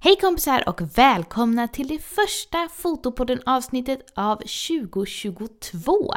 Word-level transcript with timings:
Hej 0.00 0.16
kompisar 0.20 0.68
och 0.68 0.98
välkomna 0.98 1.68
till 1.68 1.88
det 1.88 1.98
första 1.98 2.68
Fotopodden 2.68 3.40
avsnittet 3.46 4.12
av 4.14 4.36
2022. 4.36 6.14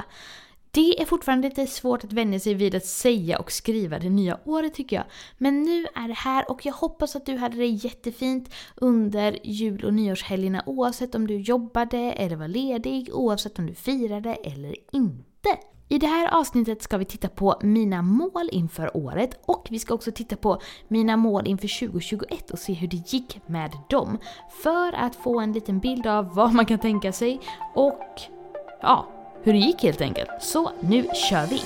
Det 0.71 1.01
är 1.01 1.05
fortfarande 1.05 1.49
lite 1.49 1.67
svårt 1.67 2.03
att 2.03 2.13
vänja 2.13 2.39
sig 2.39 2.53
vid 2.53 2.75
att 2.75 2.85
säga 2.85 3.39
och 3.39 3.51
skriva 3.51 3.99
det 3.99 4.09
nya 4.09 4.39
året 4.45 4.73
tycker 4.73 4.95
jag. 4.95 5.05
Men 5.37 5.63
nu 5.63 5.85
är 5.95 6.07
det 6.07 6.13
här 6.13 6.51
och 6.51 6.65
jag 6.65 6.73
hoppas 6.73 7.15
att 7.15 7.25
du 7.25 7.37
hade 7.37 7.57
det 7.57 7.65
jättefint 7.65 8.53
under 8.75 9.39
jul 9.43 9.85
och 9.85 9.93
nyårshelgerna 9.93 10.63
oavsett 10.65 11.15
om 11.15 11.27
du 11.27 11.39
jobbade 11.39 11.97
eller 11.97 12.35
var 12.35 12.47
ledig, 12.47 13.09
oavsett 13.13 13.59
om 13.59 13.65
du 13.65 13.75
firade 13.75 14.33
eller 14.33 14.75
inte. 14.91 15.57
I 15.91 15.99
det 15.99 16.07
här 16.07 16.39
avsnittet 16.39 16.81
ska 16.81 16.97
vi 16.97 17.05
titta 17.05 17.29
på 17.29 17.55
mina 17.61 18.01
mål 18.01 18.49
inför 18.51 18.97
året 18.97 19.39
och 19.45 19.67
vi 19.69 19.79
ska 19.79 19.93
också 19.93 20.11
titta 20.11 20.35
på 20.35 20.61
mina 20.87 21.17
mål 21.17 21.47
inför 21.47 21.79
2021 21.79 22.51
och 22.51 22.59
se 22.59 22.73
hur 22.73 22.87
det 22.87 23.13
gick 23.13 23.39
med 23.45 23.71
dem. 23.89 24.17
För 24.63 24.93
att 24.93 25.15
få 25.15 25.39
en 25.39 25.53
liten 25.53 25.79
bild 25.79 26.07
av 26.07 26.35
vad 26.35 26.53
man 26.53 26.65
kan 26.65 26.79
tänka 26.79 27.11
sig 27.11 27.39
och 27.75 28.21
ja, 28.81 29.07
hur 29.43 29.53
det 29.53 29.59
gick 29.59 29.83
helt 29.83 30.01
enkelt. 30.01 30.29
Så 30.39 30.71
nu 30.79 31.05
kör 31.29 31.47
vi! 31.47 31.61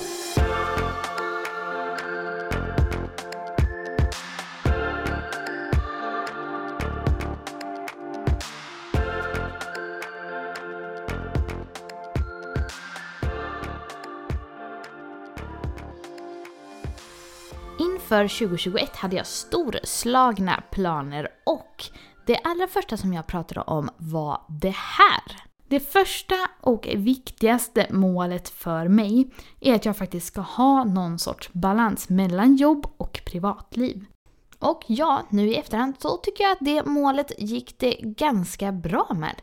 Inför 18.06 18.28
2021 18.28 18.96
hade 18.96 19.16
jag 19.16 19.28
storslagna 19.28 20.64
planer 20.72 21.28
och 21.44 21.84
det 22.26 22.38
allra 22.38 22.68
första 22.68 22.98
som 22.98 23.14
jag 23.14 23.28
pratade 23.28 23.62
om 23.62 23.90
var 23.98 24.42
det 24.48 24.76
här. 24.76 25.42
Det 25.68 25.80
första 25.80 26.36
och 26.62 26.88
viktigaste 26.96 27.88
målet 27.92 28.50
för 28.50 28.88
mig 28.88 29.32
är 29.60 29.76
att 29.76 29.86
jag 29.86 29.98
faktiskt 29.98 30.28
ska 30.28 30.42
ha 30.42 30.84
någon 30.84 31.20
sorts 31.20 31.50
balans 31.54 32.10
mellan 32.10 32.56
jobb 32.56 32.86
och 32.98 33.22
privatliv. 33.26 34.06
Och 34.60 34.84
ja, 34.88 35.24
nu 35.30 35.48
i 35.48 35.56
efterhand 35.56 35.96
så 36.00 36.18
tycker 36.18 36.44
jag 36.44 36.52
att 36.52 36.58
det 36.62 36.86
målet 36.86 37.32
gick 37.38 37.80
det 37.80 37.98
ganska 38.02 38.72
bra 38.72 39.08
med. 39.16 39.36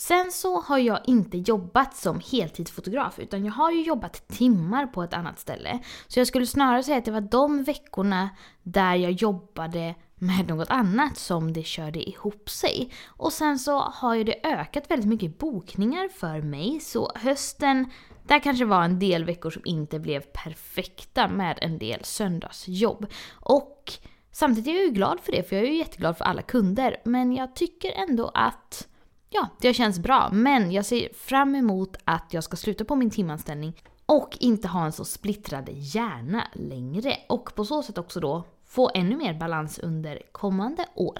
Sen 0.00 0.32
så 0.32 0.60
har 0.60 0.78
jag 0.78 1.00
inte 1.06 1.38
jobbat 1.38 1.96
som 1.96 2.20
heltidsfotograf 2.32 3.18
utan 3.18 3.44
jag 3.44 3.52
har 3.52 3.70
ju 3.70 3.82
jobbat 3.82 4.28
timmar 4.28 4.86
på 4.86 5.02
ett 5.02 5.14
annat 5.14 5.38
ställe. 5.38 5.78
Så 6.06 6.20
jag 6.20 6.26
skulle 6.26 6.46
snarare 6.46 6.82
säga 6.82 6.98
att 6.98 7.04
det 7.04 7.10
var 7.10 7.20
de 7.20 7.64
veckorna 7.64 8.30
där 8.62 8.94
jag 8.94 9.12
jobbade 9.12 9.94
med 10.14 10.48
något 10.48 10.70
annat 10.70 11.16
som 11.16 11.52
det 11.52 11.62
körde 11.62 12.08
ihop 12.08 12.50
sig. 12.50 12.92
Och 13.06 13.32
sen 13.32 13.58
så 13.58 13.78
har 13.78 14.14
ju 14.14 14.24
det 14.24 14.46
ökat 14.46 14.90
väldigt 14.90 15.08
mycket 15.08 15.38
bokningar 15.38 16.08
för 16.08 16.42
mig 16.42 16.80
så 16.80 17.12
hösten 17.14 17.90
där 18.26 18.38
kanske 18.38 18.64
var 18.64 18.82
en 18.82 18.98
del 18.98 19.24
veckor 19.24 19.50
som 19.50 19.62
inte 19.64 19.98
blev 19.98 20.20
perfekta 20.20 21.28
med 21.28 21.58
en 21.60 21.78
del 21.78 22.04
söndagsjobb. 22.04 23.06
Och 23.30 23.92
samtidigt 24.32 24.68
är 24.68 24.76
jag 24.76 24.84
ju 24.84 24.90
glad 24.90 25.20
för 25.20 25.32
det 25.32 25.48
för 25.48 25.56
jag 25.56 25.64
är 25.64 25.68
ju 25.68 25.78
jätteglad 25.78 26.16
för 26.16 26.24
alla 26.24 26.42
kunder 26.42 26.96
men 27.04 27.32
jag 27.32 27.56
tycker 27.56 27.92
ändå 27.92 28.30
att 28.34 28.88
ja, 29.30 29.48
det 29.60 29.74
känns 29.74 29.98
bra. 29.98 30.28
Men 30.32 30.72
jag 30.72 30.84
ser 30.86 31.08
fram 31.14 31.54
emot 31.54 31.96
att 32.04 32.26
jag 32.30 32.44
ska 32.44 32.56
sluta 32.56 32.84
på 32.84 32.96
min 32.96 33.10
timanställning 33.10 33.82
och 34.06 34.36
inte 34.40 34.68
ha 34.68 34.84
en 34.84 34.92
så 34.92 35.04
splittrad 35.04 35.68
hjärna 35.72 36.44
längre. 36.52 37.16
Och 37.28 37.54
på 37.54 37.64
så 37.64 37.82
sätt 37.82 37.98
också 37.98 38.20
då 38.20 38.44
få 38.66 38.90
ännu 38.94 39.16
mer 39.16 39.34
balans 39.34 39.78
under 39.78 40.22
kommande 40.32 40.86
år. 40.94 41.18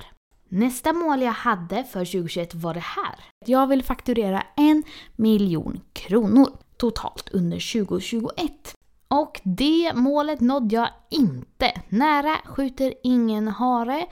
Nästa 0.48 0.92
mål 0.92 1.22
jag 1.22 1.32
hade 1.32 1.84
för 1.84 2.04
2021 2.04 2.54
var 2.54 2.74
det 2.74 2.80
här. 2.80 3.24
Jag 3.46 3.66
vill 3.66 3.84
fakturera 3.84 4.42
en 4.56 4.82
miljon 5.16 5.80
kronor 5.92 6.50
totalt 6.76 7.28
under 7.32 7.72
2021. 7.84 8.74
Och 9.08 9.40
det 9.44 9.92
målet 9.94 10.40
nådde 10.40 10.74
jag 10.74 10.88
inte. 11.10 11.72
Nära 11.88 12.36
skjuter 12.44 12.94
ingen 13.02 13.48
hare. 13.48 14.06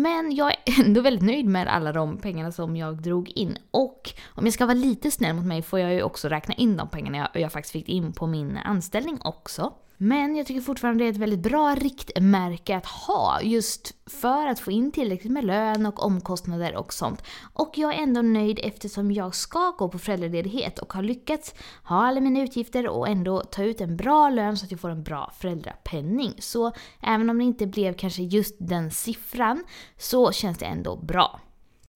Men 0.00 0.34
jag 0.34 0.50
är 0.50 0.80
ändå 0.84 1.00
väldigt 1.00 1.22
nöjd 1.22 1.46
med 1.46 1.68
alla 1.68 1.92
de 1.92 2.18
pengarna 2.18 2.52
som 2.52 2.76
jag 2.76 3.02
drog 3.02 3.28
in. 3.28 3.58
Och 3.70 4.10
om 4.34 4.44
jag 4.44 4.54
ska 4.54 4.66
vara 4.66 4.74
lite 4.74 5.10
snäll 5.10 5.34
mot 5.36 5.46
mig 5.46 5.62
får 5.62 5.78
jag 5.78 5.92
ju 5.92 6.02
också 6.02 6.28
räkna 6.28 6.54
in 6.54 6.76
de 6.76 6.88
pengarna 6.88 7.18
jag, 7.18 7.42
jag 7.42 7.52
faktiskt 7.52 7.72
fick 7.72 7.88
in 7.88 8.12
på 8.12 8.26
min 8.26 8.56
anställning 8.56 9.18
också. 9.24 9.72
Men 10.02 10.36
jag 10.36 10.46
tycker 10.46 10.60
fortfarande 10.60 11.04
det 11.04 11.08
är 11.08 11.12
ett 11.12 11.16
väldigt 11.16 11.40
bra 11.40 11.74
riktmärke 11.74 12.76
att 12.76 12.86
ha 12.86 13.40
just 13.42 13.94
för 14.06 14.46
att 14.46 14.60
få 14.60 14.70
in 14.70 14.92
tillräckligt 14.92 15.32
med 15.32 15.44
lön 15.44 15.86
och 15.86 16.02
omkostnader 16.02 16.76
och 16.76 16.92
sånt. 16.92 17.22
Och 17.52 17.78
jag 17.78 17.94
är 17.94 18.02
ändå 18.02 18.22
nöjd 18.22 18.60
eftersom 18.62 19.12
jag 19.12 19.34
ska 19.34 19.70
gå 19.70 19.88
på 19.88 19.98
föräldraledighet 19.98 20.78
och 20.78 20.92
har 20.92 21.02
lyckats 21.02 21.54
ha 21.84 22.06
alla 22.06 22.20
mina 22.20 22.42
utgifter 22.42 22.88
och 22.88 23.08
ändå 23.08 23.40
ta 23.40 23.62
ut 23.62 23.80
en 23.80 23.96
bra 23.96 24.30
lön 24.30 24.56
så 24.56 24.64
att 24.64 24.70
jag 24.70 24.80
får 24.80 24.90
en 24.90 25.02
bra 25.02 25.32
föräldrapenning. 25.38 26.34
Så 26.38 26.72
även 27.02 27.30
om 27.30 27.38
det 27.38 27.44
inte 27.44 27.66
blev 27.66 27.94
kanske 27.94 28.22
just 28.22 28.56
den 28.58 28.90
siffran 28.90 29.64
så 29.98 30.32
känns 30.32 30.58
det 30.58 30.66
ändå 30.66 30.96
bra. 30.96 31.40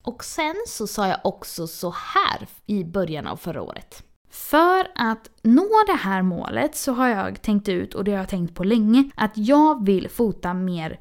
Och 0.03 0.23
sen 0.23 0.55
så 0.67 0.87
sa 0.87 1.07
jag 1.07 1.19
också 1.23 1.67
så 1.67 1.89
här 1.89 2.47
i 2.65 2.83
början 2.83 3.27
av 3.27 3.37
förra 3.37 3.61
året. 3.61 4.03
För 4.35 4.87
att 4.95 5.29
nå 5.41 5.69
det 5.87 5.93
här 5.93 6.21
målet 6.21 6.75
så 6.75 6.93
har 6.93 7.07
jag 7.07 7.41
tänkt 7.41 7.69
ut, 7.69 7.93
och 7.93 8.03
det 8.03 8.11
har 8.11 8.17
jag 8.17 8.29
tänkt 8.29 8.55
på 8.55 8.63
länge, 8.63 9.09
att 9.15 9.31
jag 9.35 9.85
vill 9.85 10.09
fota 10.09 10.53
mer 10.53 10.99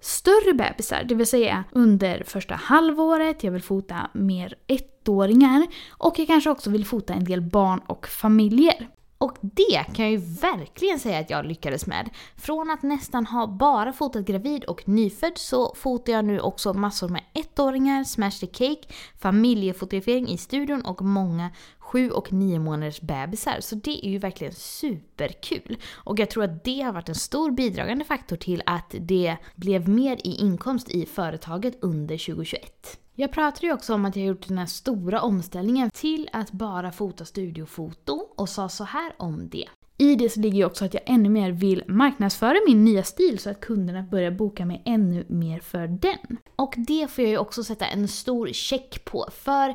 större 0.00 0.54
bebisar, 0.54 1.04
det 1.04 1.14
vill 1.14 1.26
säga 1.26 1.64
under 1.72 2.24
första 2.26 2.54
halvåret, 2.54 3.44
jag 3.44 3.52
vill 3.52 3.62
fota 3.62 4.10
mer 4.12 4.54
ettåringar 4.66 5.66
och 5.90 6.18
jag 6.18 6.26
kanske 6.26 6.50
också 6.50 6.70
vill 6.70 6.86
fota 6.86 7.14
en 7.14 7.24
del 7.24 7.40
barn 7.40 7.80
och 7.86 8.06
familjer. 8.06 8.88
Och 9.18 9.36
det 9.40 9.84
kan 9.94 10.04
jag 10.04 10.10
ju 10.12 10.16
verkligen 10.40 10.98
säga 10.98 11.18
att 11.18 11.30
jag 11.30 11.46
lyckades 11.46 11.86
med. 11.86 12.10
Från 12.36 12.70
att 12.70 12.82
nästan 12.82 13.26
ha 13.26 13.46
bara 13.46 13.92
fotat 13.92 14.24
gravid 14.24 14.64
och 14.64 14.88
nyfödd 14.88 15.38
så 15.38 15.74
fotar 15.74 16.12
jag 16.12 16.24
nu 16.24 16.40
också 16.40 16.74
massor 16.74 17.08
med 17.08 17.22
ettåringar, 17.34 18.04
smash 18.04 18.30
the 18.40 18.46
cake, 18.46 18.82
familjefotografering 19.20 20.28
i 20.28 20.38
studion 20.38 20.82
och 20.82 21.02
många 21.02 21.50
sju 21.82 22.10
och 22.10 22.32
nio 22.32 22.58
månaders 22.58 23.00
bebisar. 23.00 23.56
Så 23.60 23.74
det 23.74 24.06
är 24.06 24.10
ju 24.10 24.18
verkligen 24.18 24.52
superkul. 24.52 25.76
Och 25.94 26.18
jag 26.18 26.30
tror 26.30 26.44
att 26.44 26.64
det 26.64 26.80
har 26.80 26.92
varit 26.92 27.08
en 27.08 27.14
stor 27.14 27.50
bidragande 27.50 28.04
faktor 28.04 28.36
till 28.36 28.62
att 28.66 28.94
det 29.00 29.36
blev 29.54 29.88
mer 29.88 30.16
i 30.16 30.34
inkomst 30.34 30.90
i 30.90 31.06
företaget 31.06 31.78
under 31.80 32.18
2021. 32.18 32.98
Jag 33.14 33.32
pratade 33.32 33.66
ju 33.66 33.72
också 33.72 33.94
om 33.94 34.04
att 34.04 34.16
jag 34.16 34.26
gjort 34.26 34.48
den 34.48 34.58
här 34.58 34.66
stora 34.66 35.20
omställningen 35.20 35.90
till 35.90 36.28
att 36.32 36.52
bara 36.52 36.92
fota 36.92 37.24
studiofoto 37.24 38.28
och 38.36 38.48
sa 38.48 38.68
så 38.68 38.84
här 38.84 39.12
om 39.16 39.48
det. 39.48 39.68
I 39.98 40.14
det 40.14 40.28
så 40.28 40.40
ligger 40.40 40.56
ju 40.56 40.64
också 40.64 40.84
att 40.84 40.94
jag 40.94 41.02
ännu 41.06 41.28
mer 41.28 41.50
vill 41.52 41.84
marknadsföra 41.86 42.56
min 42.66 42.84
nya 42.84 43.02
stil 43.02 43.38
så 43.38 43.50
att 43.50 43.60
kunderna 43.60 44.02
börjar 44.02 44.30
boka 44.30 44.64
mig 44.64 44.82
ännu 44.84 45.24
mer 45.28 45.60
för 45.60 45.86
den. 45.86 46.38
Och 46.56 46.74
det 46.76 47.10
får 47.10 47.24
jag 47.24 47.30
ju 47.30 47.38
också 47.38 47.64
sätta 47.64 47.86
en 47.86 48.08
stor 48.08 48.48
check 48.48 49.04
på 49.04 49.28
för 49.32 49.74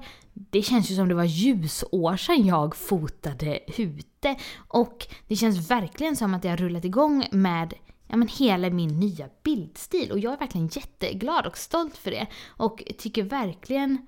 det 0.49 0.61
känns 0.61 0.91
ju 0.91 0.95
som 0.95 1.07
det 1.07 1.15
var 1.15 1.23
ljusår 1.23 2.17
sedan 2.17 2.45
jag 2.45 2.75
fotade 2.75 3.59
ute. 3.77 4.35
Och 4.67 5.07
det 5.27 5.35
känns 5.35 5.71
verkligen 5.71 6.15
som 6.15 6.33
att 6.33 6.43
jag 6.43 6.51
har 6.51 6.57
rullat 6.57 6.85
igång 6.85 7.25
med 7.31 7.73
ja, 8.07 8.17
men 8.17 8.27
hela 8.27 8.69
min 8.69 8.99
nya 8.99 9.29
bildstil. 9.43 10.11
Och 10.11 10.19
jag 10.19 10.33
är 10.33 10.37
verkligen 10.37 10.67
jätteglad 10.67 11.45
och 11.45 11.57
stolt 11.57 11.97
för 11.97 12.11
det. 12.11 12.27
Och 12.47 12.83
tycker 12.97 13.23
verkligen... 13.23 14.07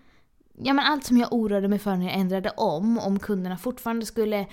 Ja 0.61 0.73
men 0.73 0.85
allt 0.85 1.05
som 1.05 1.17
jag 1.17 1.33
oroade 1.33 1.67
mig 1.67 1.79
för 1.79 1.95
när 1.95 2.05
jag 2.05 2.15
ändrade 2.15 2.49
om, 2.49 2.99
om 2.99 3.19
kunderna 3.19 3.57
fortfarande 3.57 4.05
skulle 4.05 4.47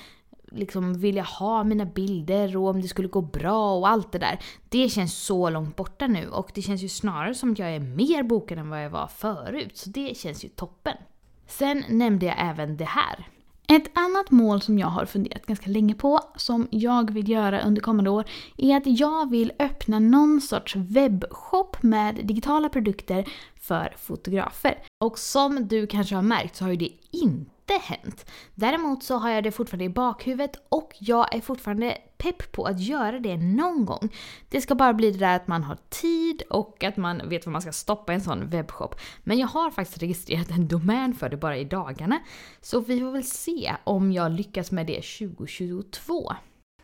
liksom 0.53 0.99
vilja 0.99 1.23
ha 1.23 1.65
mina 1.65 1.85
bilder 1.85 2.57
och 2.57 2.69
om 2.69 2.81
det 2.81 2.89
skulle 2.89 3.09
gå 3.09 3.21
bra 3.21 3.79
och 3.79 3.89
allt 3.89 4.13
det 4.13 4.19
där. 4.19 4.39
Det 4.69 4.89
känns 4.89 5.19
så 5.19 5.51
långt 5.51 5.77
borta 5.77 6.07
nu 6.07 6.29
och 6.29 6.51
det 6.55 6.63
känns 6.63 6.83
ju 6.83 6.89
snarare 6.89 7.35
som 7.35 7.53
att 7.53 7.59
jag 7.59 7.75
är 7.75 7.81
mer 7.81 8.23
bokad 8.23 8.59
än 8.59 8.71
vad 8.71 8.85
jag 8.85 8.91
var 8.91 9.07
förut. 9.07 9.77
Så 9.77 9.91
det 9.91 10.17
känns 10.17 10.45
ju 10.45 10.49
toppen. 10.49 10.97
Sen 11.47 11.85
nämnde 11.89 12.27
jag 12.27 12.35
även 12.39 12.77
det 12.77 12.85
här. 12.85 13.29
Ett 13.69 13.99
annat 13.99 14.31
mål 14.31 14.63
som 14.63 14.79
jag 14.79 14.87
har 14.87 15.07
funderat 15.07 15.47
ganska 15.47 15.71
länge 15.71 15.95
på, 15.95 16.21
som 16.37 16.69
jag 16.71 17.11
vill 17.11 17.29
göra 17.29 17.61
under 17.61 17.83
kommande 17.83 18.11
år, 18.11 18.25
är 18.57 18.77
att 18.77 18.87
jag 18.87 19.31
vill 19.31 19.53
öppna 19.59 19.99
någon 19.99 20.41
sorts 20.41 20.77
webbshop 20.77 21.83
med 21.83 22.15
digitala 22.27 22.69
produkter 22.69 23.29
för 23.61 23.95
fotografer. 23.99 24.79
Och 25.05 25.19
som 25.19 25.69
du 25.69 25.87
kanske 25.87 26.15
har 26.15 26.23
märkt 26.23 26.57
så 26.57 26.65
har 26.65 26.71
ju 26.71 26.77
det 26.77 26.93
inte 27.11 27.56
hänt. 27.75 28.31
Däremot 28.55 29.03
så 29.03 29.17
har 29.17 29.31
jag 29.31 29.45
det 29.45 29.53
fortfarande 29.53 29.85
i 29.85 29.89
bakhuvudet 29.89 30.57
och 30.69 30.93
jag 30.99 31.35
är 31.35 31.41
fortfarande 31.41 31.99
pepp 32.19 32.53
på 32.53 32.65
att 32.65 32.81
göra 32.81 33.19
det 33.19 33.37
någon 33.37 33.85
gång. 33.85 34.09
Det 34.49 34.61
ska 34.61 34.75
bara 34.75 34.95
bli 34.95 35.11
det 35.11 35.19
där 35.19 35.37
att 35.37 35.49
man 35.49 35.65
har 35.65 35.79
tid 35.89 36.43
och 36.51 36.85
att 36.85 36.97
man 36.97 37.29
vet 37.29 37.47
vad 37.47 37.53
man 37.53 37.63
ska 37.63 37.73
stoppa 37.73 38.13
i 38.13 38.15
en 38.15 38.21
sån 38.21 38.51
webbshop. 38.51 38.95
Men 39.25 39.39
jag 39.39 39.49
har 39.49 39.71
faktiskt 39.71 40.03
registrerat 40.03 40.51
en 40.51 40.69
domän 40.69 41.15
för 41.15 41.29
det 41.29 41.37
bara 41.37 41.57
i 41.57 41.65
dagarna. 41.65 42.19
Så 42.61 42.81
vi 42.81 43.01
får 43.01 43.11
väl 43.11 43.25
se 43.25 43.77
om 43.85 44.13
jag 44.13 44.33
lyckas 44.33 44.71
med 44.73 44.87
det 44.87 45.03
2022. 45.03 46.33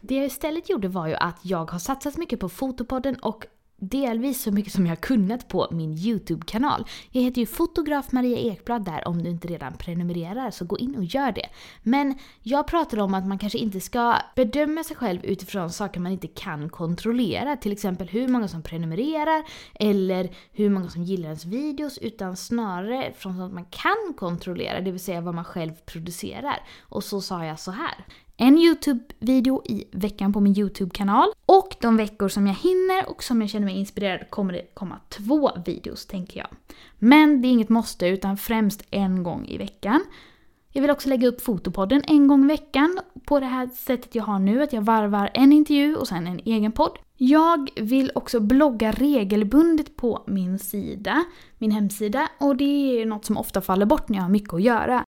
Det 0.00 0.14
jag 0.14 0.26
istället 0.26 0.70
gjorde 0.70 0.88
var 0.88 1.06
ju 1.06 1.14
att 1.14 1.38
jag 1.42 1.70
har 1.70 1.78
satsat 1.78 2.16
mycket 2.16 2.40
på 2.40 2.48
Fotopodden 2.48 3.16
och 3.16 3.46
delvis 3.82 4.42
så 4.42 4.52
mycket 4.52 4.72
som 4.72 4.86
jag 4.86 4.90
har 4.90 4.96
kunnat 4.96 5.48
på 5.48 5.68
min 5.70 5.92
YouTube-kanal. 5.92 6.86
Jag 7.10 7.22
heter 7.22 7.40
ju 7.40 7.46
fotograf 7.46 8.12
Maria 8.12 8.38
Ekblad 8.38 8.84
där 8.84 9.08
om 9.08 9.22
du 9.22 9.30
inte 9.30 9.48
redan 9.48 9.72
prenumererar 9.72 10.50
så 10.50 10.64
gå 10.64 10.78
in 10.78 10.96
och 10.96 11.04
gör 11.04 11.32
det. 11.32 11.48
Men 11.82 12.18
jag 12.42 12.66
pratar 12.66 12.98
om 12.98 13.14
att 13.14 13.26
man 13.26 13.38
kanske 13.38 13.58
inte 13.58 13.80
ska 13.80 14.16
bedöma 14.36 14.84
sig 14.84 14.96
själv 14.96 15.24
utifrån 15.24 15.70
saker 15.70 16.00
man 16.00 16.12
inte 16.12 16.28
kan 16.28 16.68
kontrollera. 16.68 17.56
Till 17.56 17.72
exempel 17.72 18.08
hur 18.08 18.28
många 18.28 18.48
som 18.48 18.62
prenumererar 18.62 19.44
eller 19.74 20.30
hur 20.52 20.70
många 20.70 20.88
som 20.88 21.02
gillar 21.02 21.28
ens 21.28 21.44
videos 21.44 21.98
utan 21.98 22.36
snarare 22.36 23.12
från 23.16 23.36
sånt 23.36 23.54
man 23.54 23.64
kan 23.64 24.14
kontrollera, 24.16 24.80
det 24.80 24.90
vill 24.90 25.00
säga 25.00 25.20
vad 25.20 25.34
man 25.34 25.44
själv 25.44 25.72
producerar. 25.86 26.62
Och 26.80 27.04
så 27.04 27.20
sa 27.20 27.44
jag 27.44 27.60
så 27.60 27.70
här 27.70 27.94
en 28.42 28.58
YouTube-video 28.58 29.62
i 29.64 29.84
veckan 29.92 30.32
på 30.32 30.40
min 30.40 30.58
YouTube-kanal. 30.58 31.28
Och 31.46 31.76
de 31.80 31.96
veckor 31.96 32.28
som 32.28 32.46
jag 32.46 32.54
hinner 32.54 33.10
och 33.10 33.22
som 33.22 33.40
jag 33.40 33.50
känner 33.50 33.66
mig 33.66 33.78
inspirerad 33.78 34.30
kommer 34.30 34.52
det 34.52 34.74
komma 34.74 35.00
två 35.08 35.50
videos 35.66 36.06
tänker 36.06 36.38
jag. 36.38 36.48
Men 36.98 37.42
det 37.42 37.48
är 37.48 37.50
inget 37.50 37.68
måste 37.68 38.06
utan 38.06 38.36
främst 38.36 38.84
en 38.90 39.22
gång 39.22 39.46
i 39.46 39.58
veckan. 39.58 40.04
Jag 40.72 40.82
vill 40.82 40.90
också 40.90 41.08
lägga 41.08 41.28
upp 41.28 41.42
Fotopodden 41.42 42.02
en 42.06 42.28
gång 42.28 42.44
i 42.44 42.48
veckan 42.48 43.00
på 43.24 43.40
det 43.40 43.46
här 43.46 43.66
sättet 43.66 44.14
jag 44.14 44.24
har 44.24 44.38
nu, 44.38 44.62
att 44.62 44.72
jag 44.72 44.82
varvar 44.82 45.30
en 45.34 45.52
intervju 45.52 45.96
och 45.96 46.08
sen 46.08 46.26
en 46.26 46.40
egen 46.44 46.72
podd. 46.72 46.98
Jag 47.16 47.70
vill 47.76 48.12
också 48.14 48.40
blogga 48.40 48.92
regelbundet 48.92 49.96
på 49.96 50.24
min 50.26 50.58
sida, 50.58 51.24
min 51.58 51.70
hemsida, 51.70 52.28
och 52.38 52.56
det 52.56 53.00
är 53.00 53.06
något 53.06 53.24
som 53.24 53.36
ofta 53.36 53.60
faller 53.60 53.86
bort 53.86 54.08
när 54.08 54.16
jag 54.16 54.22
har 54.22 54.30
mycket 54.30 54.54
att 54.54 54.62
göra. 54.62 55.04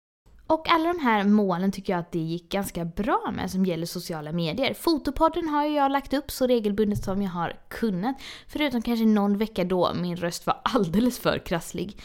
Och 0.52 0.68
alla 0.70 0.92
de 0.92 0.98
här 0.98 1.24
målen 1.24 1.72
tycker 1.72 1.92
jag 1.92 2.00
att 2.00 2.12
det 2.12 2.18
gick 2.18 2.48
ganska 2.48 2.84
bra 2.84 3.32
med 3.36 3.50
som 3.50 3.66
gäller 3.66 3.86
sociala 3.86 4.32
medier. 4.32 4.74
Fotopodden 4.74 5.48
har 5.48 5.66
ju 5.66 5.74
jag 5.74 5.92
lagt 5.92 6.12
upp 6.12 6.30
så 6.30 6.46
regelbundet 6.46 7.04
som 7.04 7.22
jag 7.22 7.30
har 7.30 7.56
kunnat. 7.68 8.16
Förutom 8.48 8.82
kanske 8.82 9.06
någon 9.06 9.38
vecka 9.38 9.64
då 9.64 9.94
min 9.94 10.16
röst 10.16 10.46
var 10.46 10.60
alldeles 10.64 11.18
för 11.18 11.38
krasslig. 11.38 11.98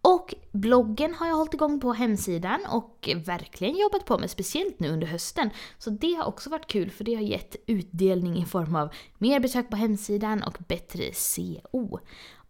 Och 0.00 0.34
bloggen 0.52 1.14
har 1.14 1.26
jag 1.26 1.34
hållit 1.34 1.54
igång 1.54 1.80
på 1.80 1.92
hemsidan 1.92 2.60
och 2.70 3.08
verkligen 3.26 3.76
jobbat 3.76 4.04
på 4.04 4.18
med, 4.18 4.30
speciellt 4.30 4.80
nu 4.80 4.88
under 4.88 5.06
hösten. 5.06 5.50
Så 5.78 5.90
det 5.90 6.14
har 6.14 6.24
också 6.24 6.50
varit 6.50 6.66
kul 6.66 6.90
för 6.90 7.04
det 7.04 7.14
har 7.14 7.22
gett 7.22 7.56
utdelning 7.66 8.36
i 8.36 8.44
form 8.44 8.76
av 8.76 8.88
mer 9.18 9.40
besök 9.40 9.70
på 9.70 9.76
hemsidan 9.76 10.42
och 10.42 10.56
bättre 10.68 11.12
CO. 11.12 11.98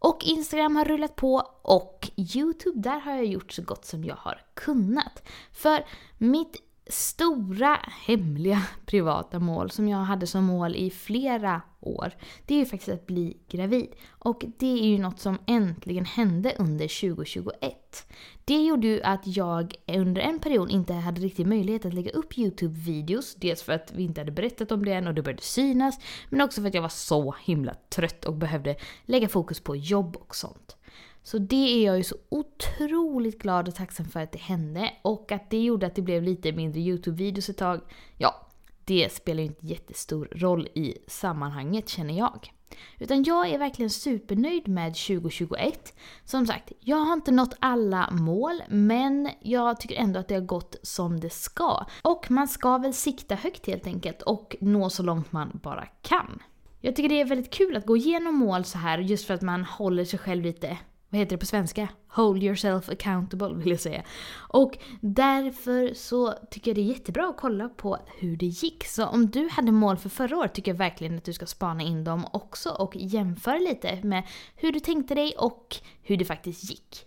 Och 0.05 0.25
Instagram 0.25 0.77
har 0.77 0.85
rullat 0.85 1.17
på 1.17 1.49
och 1.63 2.11
YouTube, 2.35 2.81
där 2.81 3.01
har 3.01 3.13
jag 3.13 3.25
gjort 3.25 3.53
så 3.53 3.63
gott 3.63 3.85
som 3.85 4.05
jag 4.05 4.17
har 4.17 4.41
kunnat. 4.55 5.23
För 5.53 5.87
mitt 6.19 6.57
stora, 6.87 7.81
hemliga, 8.07 8.63
privata 8.87 9.39
mål 9.39 9.71
som 9.71 9.89
jag 9.89 9.99
hade 9.99 10.27
som 10.27 10.45
mål 10.45 10.77
i 10.77 10.91
flera 10.91 11.63
år, 11.81 12.13
det 12.47 12.55
är 12.55 12.59
ju 12.59 12.67
faktiskt 12.67 12.93
att 12.93 13.07
bli 13.07 13.37
gravid. 13.49 13.89
Och 14.09 14.45
det 14.59 14.81
är 14.83 14.87
ju 14.87 14.99
något 14.99 15.21
som 15.21 15.39
äntligen 15.47 16.05
hände 16.05 16.55
under 16.59 17.01
2021. 17.01 18.07
Det 18.45 18.65
gjorde 18.65 18.87
ju 18.87 19.03
att 19.03 19.23
jag 19.25 19.75
under 19.87 20.23
en 20.23 20.39
period 20.39 20.71
inte 20.71 20.93
hade 20.93 21.21
riktigt 21.21 21.47
möjlighet 21.47 21.85
att 21.85 21.95
lägga 21.95 22.11
upp 22.11 22.33
YouTube-videos. 22.33 23.37
Dels 23.37 23.63
för 23.63 23.73
att 23.73 23.93
vi 23.95 24.03
inte 24.03 24.21
hade 24.21 24.33
berättat 24.33 24.73
om 24.73 24.85
det 24.85 24.93
än 24.93 25.07
och 25.07 25.15
det 25.15 25.23
började 25.23 25.43
synas. 25.43 25.99
Men 26.29 26.41
också 26.41 26.61
för 26.61 26.69
att 26.69 26.75
jag 26.75 26.83
var 26.83 26.89
så 26.89 27.35
himla 27.45 27.75
trött 27.75 28.25
och 28.25 28.35
behövde 28.35 28.77
lägga 29.05 29.29
fokus 29.29 29.61
på 29.61 29.77
jobb 29.77 30.17
och 30.17 30.37
sånt. 30.37 30.77
Så 31.25 31.39
det 31.39 31.77
är 31.79 31.85
jag 31.85 31.97
ju 31.97 32.03
så 32.03 32.17
otroligt 32.29 33.39
glad 33.39 33.69
och 33.69 33.75
tacksam 33.75 34.07
för 34.07 34.21
att 34.21 34.33
det 34.33 34.39
hände. 34.39 34.91
Och 35.03 35.33
att 35.33 35.51
det 35.51 35.63
gjorde 35.63 35.87
att 35.87 35.95
det 35.95 36.03
blev 36.03 36.23
lite 36.23 36.53
mindre 36.53 36.81
YouTube-videos 36.81 37.51
ett 37.51 37.59
tag. 37.59 37.81
Ja, 38.19 38.47
det 38.85 39.13
spelar 39.13 39.41
ju 39.41 39.47
inte 39.47 39.67
jättestor 39.67 40.29
roll 40.33 40.69
i 40.75 40.99
sammanhanget 41.07 41.89
känner 41.89 42.19
jag. 42.19 42.53
Utan 42.99 43.23
jag 43.23 43.49
är 43.49 43.59
verkligen 43.59 43.91
supernöjd 43.91 44.69
med 44.69 44.95
2021. 44.95 45.95
Som 46.25 46.47
sagt, 46.47 46.73
jag 46.81 46.97
har 46.97 47.13
inte 47.13 47.31
nått 47.31 47.57
alla 47.59 48.11
mål, 48.11 48.63
men 48.69 49.31
jag 49.41 49.81
tycker 49.81 49.97
ändå 49.97 50.21
att 50.21 50.29
det 50.29 50.35
har 50.35 50.43
gått 50.43 50.77
som 50.83 51.21
det 51.21 51.31
ska. 51.33 51.87
Och 52.03 52.31
man 52.31 52.49
ska 52.49 52.79
väl 52.79 52.95
sikta 52.95 53.35
högt 53.35 53.67
helt 53.67 53.87
enkelt 53.87 54.23
och 54.23 54.57
nå 54.61 54.91
så 54.91 55.03
långt 55.03 55.33
man 55.33 55.61
bara 55.63 55.87
kan. 56.03 56.43
Jag 56.81 56.97
tycker 56.97 57.09
det 57.09 57.21
är 57.21 57.25
väldigt 57.25 57.55
kul 57.55 57.77
att 57.77 57.87
gå 57.87 57.97
igenom 57.97 58.35
mål 58.35 58.65
så 58.65 58.79
här 58.79 58.99
just 58.99 59.27
för 59.27 59.35
att 59.35 59.43
man 59.43 59.65
håller 59.65 60.05
sig 60.05 60.19
själv 60.19 60.43
lite 60.43 60.79
vad 61.15 61.19
heter 61.19 61.37
det 61.37 61.41
på 61.41 61.47
svenska? 61.47 61.89
Hold 62.09 62.43
yourself 62.43 62.89
accountable 62.89 63.55
vill 63.55 63.71
jag 63.71 63.81
säga. 63.81 64.03
Och 64.49 64.79
därför 65.01 65.95
så 65.95 66.35
tycker 66.51 66.71
jag 66.71 66.77
det 66.77 66.81
är 66.81 66.95
jättebra 66.95 67.29
att 67.29 67.37
kolla 67.37 67.69
på 67.69 67.99
hur 68.19 68.37
det 68.37 68.47
gick. 68.47 68.87
Så 68.87 69.07
om 69.07 69.31
du 69.31 69.49
hade 69.49 69.73
mål 69.73 69.97
för 69.97 70.09
förra 70.09 70.37
året 70.37 70.55
tycker 70.55 70.71
jag 70.71 70.79
verkligen 70.79 71.17
att 71.17 71.25
du 71.25 71.33
ska 71.33 71.47
spana 71.47 71.83
in 71.83 72.05
dem 72.05 72.27
också 72.33 72.71
och 72.71 72.97
jämföra 72.97 73.59
lite 73.59 74.03
med 74.03 74.23
hur 74.57 74.73
du 74.73 74.81
tänkte 74.81 75.15
dig 75.15 75.35
och 75.39 75.77
hur 76.03 76.17
det 76.17 76.25
faktiskt 76.25 76.71
gick. 76.71 77.07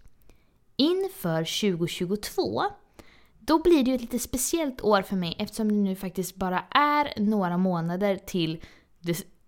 Inför 0.75 1.61
2022 1.61 2.63
då 3.39 3.61
blir 3.61 3.83
det 3.83 3.89
ju 3.89 3.95
ett 3.95 4.01
lite 4.01 4.19
speciellt 4.19 4.81
år 4.81 5.01
för 5.01 5.15
mig 5.15 5.35
eftersom 5.39 5.69
det 5.69 5.89
nu 5.89 5.95
faktiskt 5.95 6.35
bara 6.35 6.63
är 6.69 7.13
några 7.19 7.57
månader 7.57 8.15
till 8.15 8.61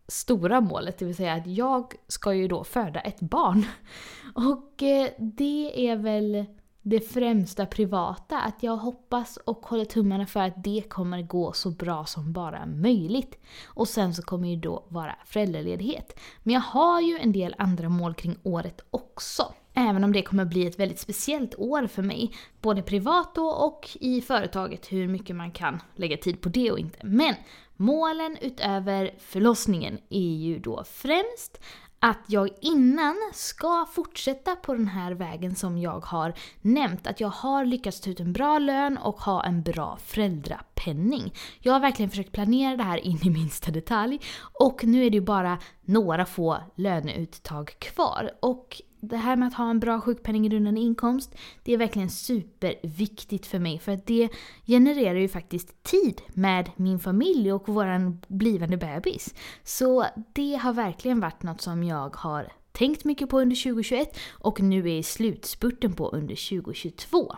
stora 0.09 0.61
målet, 0.61 0.97
det 0.97 1.05
vill 1.05 1.15
säga 1.15 1.33
att 1.33 1.47
jag 1.47 1.93
ska 2.07 2.33
ju 2.33 2.47
då 2.47 2.63
föda 2.63 2.99
ett 2.99 3.19
barn. 3.19 3.65
Och 4.33 4.83
eh, 4.83 5.09
det 5.17 5.87
är 5.89 5.95
väl 5.95 6.45
det 6.81 6.99
främsta 6.99 7.65
privata, 7.65 8.39
att 8.39 8.63
jag 8.63 8.77
hoppas 8.77 9.37
och 9.37 9.65
håller 9.65 9.85
tummarna 9.85 10.25
för 10.25 10.39
att 10.39 10.63
det 10.63 10.83
kommer 10.89 11.21
gå 11.21 11.53
så 11.53 11.69
bra 11.71 12.05
som 12.05 12.33
bara 12.33 12.65
möjligt. 12.65 13.39
Och 13.65 13.87
sen 13.87 14.13
så 14.13 14.21
kommer 14.21 14.49
ju 14.49 14.55
då 14.55 14.85
vara 14.87 15.15
föräldraledighet. 15.25 16.19
Men 16.43 16.53
jag 16.53 16.61
har 16.61 17.01
ju 17.01 17.17
en 17.17 17.31
del 17.31 17.55
andra 17.57 17.89
mål 17.89 18.13
kring 18.13 18.35
året 18.43 18.81
också. 18.91 19.53
Även 19.73 20.03
om 20.03 20.13
det 20.13 20.21
kommer 20.21 20.45
bli 20.45 20.67
ett 20.67 20.79
väldigt 20.79 20.99
speciellt 20.99 21.55
år 21.57 21.87
för 21.87 22.01
mig. 22.01 22.31
Både 22.61 22.81
privat 22.81 23.35
då 23.35 23.47
och 23.49 23.89
i 23.93 24.21
företaget, 24.21 24.91
hur 24.91 25.07
mycket 25.07 25.35
man 25.35 25.51
kan 25.51 25.81
lägga 25.95 26.17
tid 26.17 26.41
på 26.41 26.49
det 26.49 26.71
och 26.71 26.79
inte. 26.79 26.99
Men 27.03 27.35
målen 27.79 28.37
utöver 28.41 29.11
förlossningen 29.19 29.99
är 30.09 30.35
ju 30.35 30.59
då 30.59 30.83
främst 30.83 31.59
att 31.99 32.19
jag 32.27 32.49
innan 32.61 33.15
ska 33.33 33.85
fortsätta 33.91 34.55
på 34.55 34.73
den 34.73 34.87
här 34.87 35.11
vägen 35.11 35.55
som 35.55 35.77
jag 35.77 36.05
har 36.05 36.33
nämnt. 36.61 37.07
Att 37.07 37.19
jag 37.19 37.29
har 37.29 37.65
lyckats 37.65 38.01
ta 38.01 38.09
ut 38.09 38.19
en 38.19 38.33
bra 38.33 38.59
lön 38.59 38.97
och 38.97 39.21
ha 39.21 39.43
en 39.43 39.61
bra 39.61 39.97
föräldrapenning. 40.05 41.33
Jag 41.59 41.73
har 41.73 41.79
verkligen 41.79 42.09
försökt 42.09 42.31
planera 42.31 42.77
det 42.77 42.83
här 42.83 42.97
in 42.97 43.19
i 43.23 43.29
minsta 43.29 43.71
detalj 43.71 44.19
och 44.59 44.83
nu 44.83 45.05
är 45.05 45.09
det 45.09 45.17
ju 45.17 45.21
bara 45.21 45.57
några 45.81 46.25
få 46.25 46.57
löneuttag 46.75 47.75
kvar. 47.79 48.31
Och 48.41 48.81
det 48.99 49.17
här 49.17 49.35
med 49.35 49.47
att 49.47 49.53
ha 49.53 49.69
en 49.69 49.79
bra 49.79 50.01
sjukpenninggrundande 50.01 50.81
inkomst, 50.81 51.35
det 51.63 51.73
är 51.73 51.77
verkligen 51.77 52.09
superviktigt 52.09 53.45
för 53.45 53.59
mig 53.59 53.79
för 53.79 53.91
att 53.91 54.05
det 54.05 54.29
genererar 54.65 55.19
ju 55.19 55.27
faktiskt 55.27 55.83
tid 55.83 56.21
med 56.33 56.71
min 56.75 56.99
familj 56.99 57.53
och 57.53 57.69
våran 57.69 58.21
blivande 58.27 58.77
bebis. 58.77 59.35
Så 59.63 60.05
det 60.33 60.55
har 60.55 60.73
verkligen 60.73 61.19
varit 61.19 61.43
något 61.43 61.61
som 61.61 61.83
jag 61.83 62.15
har 62.15 62.51
tänkt 62.71 63.05
mycket 63.05 63.29
på 63.29 63.39
under 63.39 63.55
2021 63.55 64.17
och 64.31 64.61
nu 64.61 64.79
är 64.79 64.97
i 64.97 65.03
slutspurten 65.03 65.93
på 65.93 66.09
under 66.09 66.49
2022. 66.49 67.35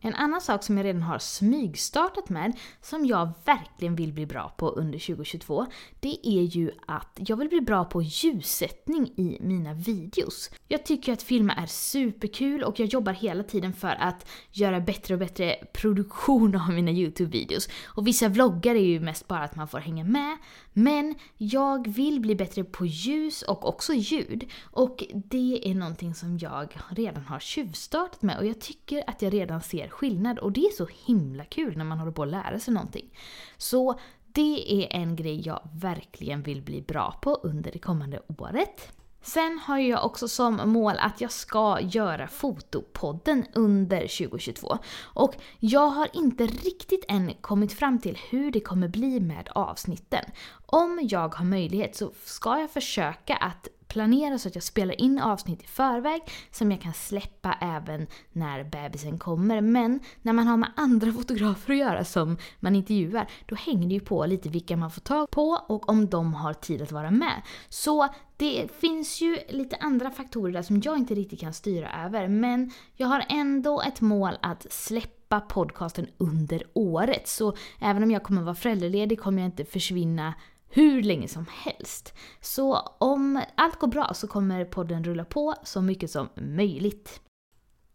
En 0.00 0.14
annan 0.14 0.40
sak 0.40 0.64
som 0.64 0.76
jag 0.76 0.84
redan 0.84 1.02
har 1.02 1.18
smygstartat 1.18 2.28
med, 2.28 2.58
som 2.82 3.06
jag 3.06 3.32
verkligen 3.44 3.96
vill 3.96 4.12
bli 4.12 4.26
bra 4.26 4.54
på 4.56 4.68
under 4.68 4.98
2022, 4.98 5.66
det 6.00 6.28
är 6.28 6.42
ju 6.42 6.70
att 6.86 7.18
jag 7.26 7.36
vill 7.36 7.48
bli 7.48 7.60
bra 7.60 7.84
på 7.84 8.02
ljussättning 8.02 9.06
i 9.16 9.38
mina 9.40 9.74
videos. 9.74 10.50
Jag 10.68 10.84
tycker 10.84 11.12
att 11.12 11.22
filma 11.22 11.52
är 11.52 11.66
superkul 11.66 12.62
och 12.62 12.80
jag 12.80 12.88
jobbar 12.88 13.12
hela 13.12 13.42
tiden 13.42 13.72
för 13.72 13.96
att 14.00 14.28
göra 14.52 14.80
bättre 14.80 15.14
och 15.14 15.20
bättre 15.20 15.56
produktion 15.72 16.54
av 16.54 16.70
mina 16.70 16.90
YouTube-videos. 16.90 17.70
Och 17.84 18.06
vissa 18.06 18.28
vloggar 18.28 18.74
är 18.74 18.86
ju 18.86 19.00
mest 19.00 19.28
bara 19.28 19.44
att 19.44 19.56
man 19.56 19.68
får 19.68 19.78
hänga 19.78 20.04
med, 20.04 20.36
men 20.72 21.14
jag 21.36 21.88
vill 21.88 22.20
bli 22.20 22.34
bättre 22.34 22.64
på 22.64 22.86
ljus 22.86 23.42
och 23.42 23.68
också 23.68 23.92
ljud. 23.92 24.44
Och 24.62 25.04
det 25.12 25.70
är 25.70 25.74
någonting 25.74 26.14
som 26.14 26.38
jag 26.38 26.76
redan 26.88 27.24
har 27.24 27.40
tjuvstartat 27.40 28.22
med 28.22 28.38
och 28.38 28.46
jag 28.46 28.60
tycker 28.60 29.04
att 29.06 29.22
jag 29.22 29.32
redan 29.32 29.62
ser 29.62 29.87
skillnad. 29.88 30.38
Och 30.38 30.52
det 30.52 30.60
är 30.60 30.72
så 30.72 30.88
himla 31.06 31.44
kul 31.44 31.76
när 31.76 31.84
man 31.84 31.98
håller 31.98 32.12
på 32.12 32.22
att 32.22 32.28
lära 32.28 32.58
sig 32.58 32.74
någonting. 32.74 33.10
Så 33.56 34.00
det 34.32 34.84
är 34.84 34.96
en 34.96 35.16
grej 35.16 35.40
jag 35.46 35.60
verkligen 35.74 36.42
vill 36.42 36.62
bli 36.62 36.82
bra 36.82 37.18
på 37.22 37.34
under 37.34 37.72
det 37.72 37.78
kommande 37.78 38.20
året. 38.38 38.92
Sen 39.22 39.58
har 39.58 39.78
jag 39.78 40.04
också 40.04 40.28
som 40.28 40.60
mål 40.64 40.94
att 40.98 41.20
jag 41.20 41.32
ska 41.32 41.80
göra 41.80 42.28
Fotopodden 42.28 43.44
under 43.54 44.00
2022. 44.00 44.78
Och 45.02 45.34
jag 45.58 45.88
har 45.88 46.08
inte 46.12 46.46
riktigt 46.46 47.04
än 47.08 47.32
kommit 47.40 47.72
fram 47.72 47.98
till 47.98 48.18
hur 48.30 48.50
det 48.50 48.60
kommer 48.60 48.88
bli 48.88 49.20
med 49.20 49.48
avsnitten. 49.54 50.24
Om 50.66 51.00
jag 51.02 51.34
har 51.34 51.44
möjlighet 51.44 51.96
så 51.96 52.12
ska 52.24 52.60
jag 52.60 52.70
försöka 52.70 53.36
att 53.36 53.68
planera 53.88 54.38
så 54.38 54.48
att 54.48 54.54
jag 54.54 54.64
spelar 54.64 55.00
in 55.00 55.18
avsnitt 55.18 55.62
i 55.62 55.66
förväg 55.66 56.22
som 56.50 56.70
jag 56.70 56.80
kan 56.80 56.94
släppa 56.94 57.58
även 57.60 58.06
när 58.32 58.64
bebisen 58.64 59.18
kommer. 59.18 59.60
Men 59.60 60.00
när 60.22 60.32
man 60.32 60.46
har 60.46 60.56
med 60.56 60.72
andra 60.76 61.12
fotografer 61.18 61.72
att 61.72 61.78
göra 61.78 62.04
som 62.04 62.36
man 62.60 62.76
intervjuar, 62.76 63.30
då 63.46 63.54
hänger 63.54 63.88
det 63.88 63.94
ju 63.94 64.00
på 64.00 64.26
lite 64.26 64.48
vilka 64.48 64.76
man 64.76 64.90
får 64.90 65.00
tag 65.00 65.30
på 65.30 65.60
och 65.66 65.88
om 65.88 66.08
de 66.08 66.34
har 66.34 66.54
tid 66.54 66.82
att 66.82 66.92
vara 66.92 67.10
med. 67.10 67.42
Så 67.68 68.08
det 68.36 68.68
finns 68.80 69.20
ju 69.20 69.38
lite 69.48 69.76
andra 69.76 70.10
faktorer 70.10 70.52
där 70.52 70.62
som 70.62 70.80
jag 70.84 70.98
inte 70.98 71.14
riktigt 71.14 71.40
kan 71.40 71.52
styra 71.52 72.04
över, 72.04 72.28
men 72.28 72.70
jag 72.96 73.06
har 73.06 73.24
ändå 73.28 73.82
ett 73.82 74.00
mål 74.00 74.38
att 74.42 74.72
släppa 74.72 75.40
podcasten 75.40 76.06
under 76.18 76.62
året. 76.72 77.28
Så 77.28 77.56
även 77.80 78.02
om 78.02 78.10
jag 78.10 78.22
kommer 78.22 78.42
vara 78.42 78.54
föräldraledig 78.54 79.20
kommer 79.20 79.42
jag 79.42 79.48
inte 79.48 79.64
försvinna 79.64 80.34
hur 80.68 81.02
länge 81.02 81.28
som 81.28 81.46
helst. 81.50 82.14
Så 82.40 82.76
om 82.98 83.42
allt 83.54 83.78
går 83.78 83.88
bra 83.88 84.14
så 84.14 84.28
kommer 84.28 84.64
podden 84.64 85.04
rulla 85.04 85.24
på 85.24 85.54
så 85.64 85.82
mycket 85.82 86.10
som 86.10 86.28
möjligt. 86.34 87.20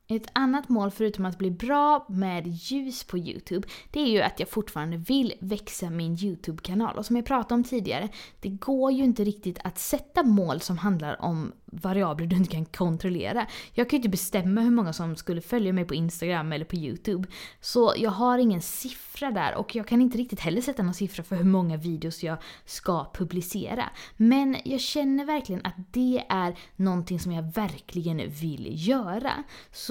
Ett 0.07 0.29
annat 0.33 0.69
mål 0.69 0.91
förutom 0.91 1.25
att 1.25 1.37
bli 1.37 1.51
bra 1.51 2.05
med 2.09 2.47
ljus 2.47 3.03
på 3.03 3.17
YouTube, 3.17 3.67
det 3.91 3.99
är 3.99 4.07
ju 4.07 4.21
att 4.21 4.39
jag 4.39 4.49
fortfarande 4.49 4.97
vill 4.97 5.33
växa 5.39 5.89
min 5.89 6.17
YouTube-kanal. 6.21 6.97
Och 6.97 7.05
som 7.05 7.15
jag 7.15 7.25
pratade 7.25 7.53
om 7.53 7.63
tidigare, 7.63 8.09
det 8.39 8.49
går 8.49 8.91
ju 8.91 9.03
inte 9.03 9.23
riktigt 9.23 9.59
att 9.63 9.79
sätta 9.79 10.23
mål 10.23 10.61
som 10.61 10.77
handlar 10.77 11.21
om 11.21 11.51
variabler 11.65 12.27
du 12.27 12.35
inte 12.35 12.51
kan 12.51 12.65
kontrollera. 12.65 13.47
Jag 13.73 13.89
kan 13.89 13.97
ju 13.97 13.99
inte 13.99 14.09
bestämma 14.09 14.61
hur 14.61 14.71
många 14.71 14.93
som 14.93 15.15
skulle 15.15 15.41
följa 15.41 15.73
mig 15.73 15.85
på 15.85 15.95
Instagram 15.95 16.53
eller 16.53 16.65
på 16.65 16.75
YouTube. 16.75 17.27
Så 17.61 17.93
jag 17.97 18.11
har 18.11 18.37
ingen 18.37 18.61
siffra 18.61 19.31
där 19.31 19.55
och 19.55 19.75
jag 19.75 19.87
kan 19.87 20.01
inte 20.01 20.17
riktigt 20.17 20.39
heller 20.39 20.61
sätta 20.61 20.83
någon 20.83 20.93
siffra 20.93 21.23
för 21.23 21.35
hur 21.35 21.43
många 21.43 21.77
videos 21.77 22.23
jag 22.23 22.37
ska 22.65 23.11
publicera. 23.13 23.89
Men 24.17 24.57
jag 24.65 24.79
känner 24.81 25.25
verkligen 25.25 25.65
att 25.65 25.75
det 25.91 26.23
är 26.29 26.55
någonting 26.75 27.19
som 27.19 27.31
jag 27.31 27.53
verkligen 27.53 28.29
vill 28.29 28.87
göra. 28.87 29.43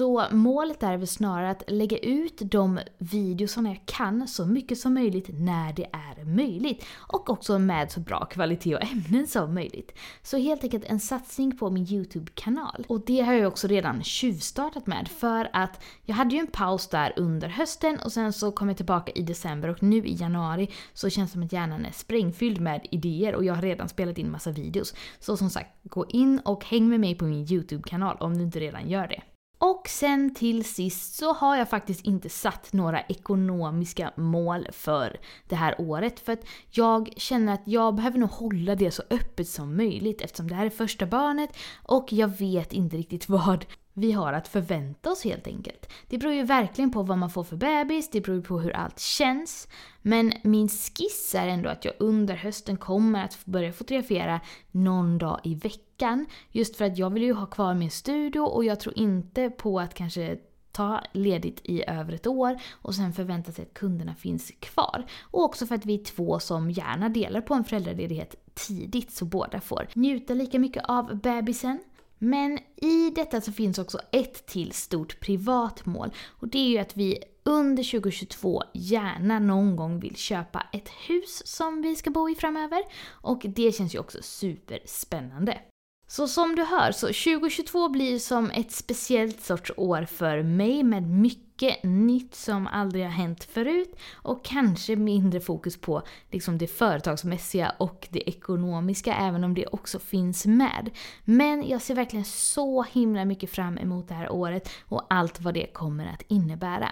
Så 0.03 0.25
målet 0.31 0.83
är 0.83 0.97
väl 0.97 1.07
snarare 1.07 1.49
att 1.49 1.63
lägga 1.67 1.97
ut 1.97 2.41
de 2.41 2.79
videosarna 2.97 3.69
jag 3.69 3.85
kan 3.85 4.27
så 4.27 4.45
mycket 4.45 4.77
som 4.77 4.93
möjligt 4.93 5.29
när 5.29 5.73
det 5.73 5.89
är 5.93 6.25
möjligt. 6.25 6.85
Och 6.95 7.29
också 7.29 7.59
med 7.59 7.91
så 7.91 7.99
bra 7.99 8.25
kvalitet 8.25 8.75
och 8.75 8.83
ämnen 8.83 9.27
som 9.27 9.53
möjligt. 9.53 9.91
Så 10.21 10.37
helt 10.37 10.63
enkelt 10.63 10.85
en 10.85 10.99
satsning 10.99 11.57
på 11.57 11.69
min 11.69 11.87
YouTube-kanal. 11.87 12.85
Och 12.87 13.05
det 13.05 13.21
har 13.21 13.33
jag 13.33 13.47
också 13.47 13.67
redan 13.67 14.03
tjuvstartat 14.03 14.87
med 14.87 15.07
för 15.07 15.49
att 15.53 15.83
jag 16.05 16.15
hade 16.15 16.35
ju 16.35 16.39
en 16.39 16.47
paus 16.47 16.87
där 16.87 17.13
under 17.15 17.47
hösten 17.47 17.99
och 17.99 18.11
sen 18.11 18.33
så 18.33 18.51
kom 18.51 18.67
jag 18.67 18.77
tillbaka 18.77 19.11
i 19.11 19.21
december 19.21 19.69
och 19.69 19.83
nu 19.83 20.05
i 20.05 20.15
januari 20.15 20.69
så 20.93 21.09
känns 21.09 21.31
det 21.31 21.33
som 21.33 21.43
att 21.43 21.53
hjärnan 21.53 21.85
är 21.85 21.91
sprängfylld 21.91 22.61
med 22.61 22.87
idéer 22.91 23.35
och 23.35 23.45
jag 23.45 23.53
har 23.53 23.61
redan 23.61 23.89
spelat 23.89 24.17
in 24.17 24.31
massa 24.31 24.51
videos. 24.51 24.93
Så 25.19 25.37
som 25.37 25.49
sagt, 25.49 25.69
gå 25.83 26.05
in 26.09 26.39
och 26.39 26.65
häng 26.65 26.89
med 26.89 26.99
mig 26.99 27.15
på 27.15 27.25
min 27.25 27.51
YouTube-kanal 27.51 28.17
om 28.19 28.37
du 28.37 28.43
inte 28.43 28.59
redan 28.59 28.89
gör 28.89 29.07
det. 29.07 29.23
Och 29.65 29.89
sen 29.89 30.33
till 30.33 30.65
sist 30.65 31.15
så 31.15 31.33
har 31.33 31.57
jag 31.57 31.69
faktiskt 31.69 32.05
inte 32.05 32.29
satt 32.29 32.73
några 32.73 33.01
ekonomiska 33.01 34.11
mål 34.15 34.67
för 34.71 35.19
det 35.47 35.55
här 35.55 35.75
året. 35.81 36.19
För 36.19 36.33
att 36.33 36.45
jag 36.71 37.13
känner 37.17 37.53
att 37.53 37.61
jag 37.65 37.95
behöver 37.95 38.19
nog 38.19 38.29
hålla 38.29 38.75
det 38.75 38.91
så 38.91 39.03
öppet 39.09 39.47
som 39.47 39.77
möjligt 39.77 40.21
eftersom 40.21 40.47
det 40.47 40.55
här 40.55 40.65
är 40.65 40.69
första 40.69 41.05
barnet 41.05 41.49
och 41.83 42.13
jag 42.13 42.27
vet 42.27 42.73
inte 42.73 42.97
riktigt 42.97 43.29
vad 43.29 43.65
vi 43.93 44.11
har 44.11 44.33
att 44.33 44.47
förvänta 44.47 45.11
oss 45.11 45.23
helt 45.23 45.47
enkelt. 45.47 45.89
Det 46.07 46.17
beror 46.17 46.33
ju 46.33 46.43
verkligen 46.43 46.91
på 46.91 47.03
vad 47.03 47.17
man 47.17 47.29
får 47.29 47.43
för 47.43 47.55
bebis, 47.55 48.09
det 48.09 48.21
beror 48.21 48.41
på 48.41 48.59
hur 48.59 48.71
allt 48.71 48.99
känns. 48.99 49.67
Men 50.01 50.33
min 50.43 50.69
skiss 50.69 51.35
är 51.35 51.47
ändå 51.47 51.69
att 51.69 51.85
jag 51.85 51.93
under 51.99 52.35
hösten 52.35 52.77
kommer 52.77 53.23
att 53.25 53.45
börja 53.45 53.73
fotografera 53.73 54.41
någon 54.71 55.17
dag 55.17 55.39
i 55.43 55.55
veckan. 55.55 56.25
Just 56.51 56.75
för 56.75 56.85
att 56.85 56.97
jag 56.97 57.09
vill 57.09 57.23
ju 57.23 57.33
ha 57.33 57.45
kvar 57.45 57.73
min 57.73 57.91
studio 57.91 58.39
och 58.39 58.65
jag 58.65 58.79
tror 58.79 58.97
inte 58.97 59.49
på 59.49 59.79
att 59.79 59.93
kanske 59.93 60.37
ta 60.71 61.01
ledigt 61.11 61.61
i 61.63 61.83
över 61.87 62.13
ett 62.13 62.27
år 62.27 62.61
och 62.71 62.95
sen 62.95 63.13
förvänta 63.13 63.51
sig 63.51 63.65
att 63.65 63.73
kunderna 63.73 64.15
finns 64.15 64.51
kvar. 64.59 65.05
Och 65.21 65.43
också 65.43 65.65
för 65.65 65.75
att 65.75 65.85
vi 65.85 65.93
är 65.93 66.03
två 66.03 66.39
som 66.39 66.71
gärna 66.71 67.09
delar 67.09 67.41
på 67.41 67.53
en 67.53 67.63
föräldraledighet 67.63 68.35
tidigt 68.53 69.11
så 69.11 69.25
båda 69.25 69.61
får 69.61 69.87
njuta 69.93 70.33
lika 70.33 70.59
mycket 70.59 70.83
av 70.85 71.15
bebisen 71.15 71.79
men 72.23 72.59
i 72.75 73.09
detta 73.15 73.41
så 73.41 73.51
finns 73.51 73.79
också 73.79 73.99
ett 74.11 74.45
till 74.45 74.71
stort 74.71 75.19
privat 75.19 75.85
mål 75.85 76.09
och 76.39 76.47
det 76.47 76.57
är 76.57 76.69
ju 76.69 76.77
att 76.77 76.97
vi 76.97 77.23
under 77.43 77.91
2022 77.91 78.63
gärna 78.73 79.39
någon 79.39 79.75
gång 79.75 79.99
vill 79.99 80.15
köpa 80.15 80.67
ett 80.71 80.89
hus 80.89 81.47
som 81.47 81.81
vi 81.81 81.95
ska 81.95 82.11
bo 82.11 82.29
i 82.29 82.35
framöver 82.35 82.83
och 83.07 83.41
det 83.43 83.75
känns 83.75 83.95
ju 83.95 83.99
också 83.99 84.17
superspännande. 84.21 85.61
Så 86.07 86.27
som 86.27 86.55
du 86.55 86.63
hör, 86.63 86.91
så 86.91 87.07
2022 87.07 87.89
blir 87.89 88.19
som 88.19 88.49
ett 88.49 88.71
speciellt 88.71 89.41
sorts 89.41 89.71
år 89.77 90.05
för 90.05 90.43
mig 90.43 90.83
med 90.83 91.03
mycket 91.03 91.83
nytt 91.83 92.35
som 92.35 92.67
aldrig 92.67 93.03
har 93.03 93.11
hänt 93.11 93.43
förut 93.43 93.95
och 94.13 94.45
kanske 94.45 94.95
mindre 94.95 95.39
fokus 95.39 95.77
på 95.81 96.01
liksom 96.31 96.57
det 96.57 96.67
företagsmässiga 96.67 97.75
och 97.79 98.07
det 98.11 98.29
ekonomiska 98.29 99.15
även 99.15 99.43
om 99.43 99.53
det 99.53 99.67
också 99.67 99.99
finns 99.99 100.45
med. 100.45 100.89
Men 101.25 101.69
jag 101.69 101.81
ser 101.81 101.95
verkligen 101.95 102.25
så 102.25 102.83
himla 102.83 103.25
mycket 103.25 103.49
fram 103.49 103.77
emot 103.77 104.07
det 104.07 104.13
här 104.13 104.31
året 104.31 104.69
och 104.85 105.05
allt 105.09 105.39
vad 105.39 105.53
det 105.53 105.73
kommer 105.73 106.05
att 106.05 106.23
innebära. 106.27 106.89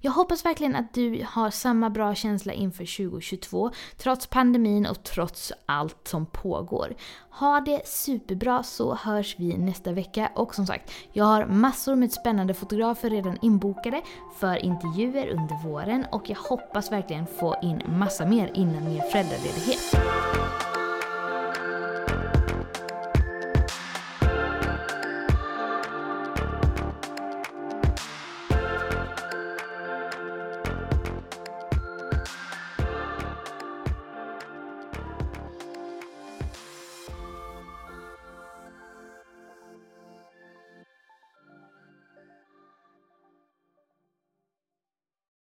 Jag 0.00 0.12
hoppas 0.12 0.44
verkligen 0.44 0.76
att 0.76 0.94
du 0.94 1.24
har 1.28 1.50
samma 1.50 1.90
bra 1.90 2.14
känsla 2.14 2.52
inför 2.52 3.08
2022, 3.08 3.70
trots 3.96 4.26
pandemin 4.26 4.86
och 4.86 5.02
trots 5.02 5.52
allt 5.66 6.08
som 6.08 6.26
pågår. 6.26 6.94
Ha 7.30 7.60
det 7.60 7.86
superbra 7.88 8.62
så 8.62 8.94
hörs 8.94 9.36
vi 9.38 9.56
nästa 9.56 9.92
vecka 9.92 10.30
och 10.34 10.54
som 10.54 10.66
sagt, 10.66 10.90
jag 11.12 11.24
har 11.24 11.46
massor 11.46 11.94
med 11.94 12.12
spännande 12.12 12.54
fotografer 12.54 13.10
redan 13.10 13.38
inbokade 13.42 14.02
för 14.38 14.56
intervjuer 14.56 15.28
under 15.28 15.68
våren 15.68 16.06
och 16.12 16.30
jag 16.30 16.36
hoppas 16.36 16.92
verkligen 16.92 17.26
få 17.26 17.56
in 17.62 17.82
massa 17.86 18.26
mer 18.26 18.50
innan 18.54 18.84
min 18.84 19.02
föräldraledighet. 19.12 19.94